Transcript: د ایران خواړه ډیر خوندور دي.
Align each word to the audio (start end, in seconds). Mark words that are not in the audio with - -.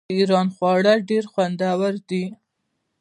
د 0.07 0.11
ایران 0.17 0.47
خواړه 0.55 0.93
ډیر 1.09 1.23
خوندور 1.31 1.93
دي. 2.09 2.23